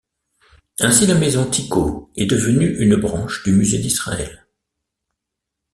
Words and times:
Ainsi, 0.79 1.05
la 1.05 1.13
Maison 1.13 1.47
Ticho 1.47 2.09
est 2.15 2.25
devenue 2.25 2.75
une 2.81 2.95
branche 2.95 3.43
du 3.43 3.51
Musée 3.51 3.77
d'Israël. 3.77 4.47